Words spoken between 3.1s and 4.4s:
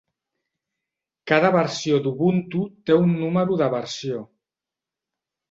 número de versió.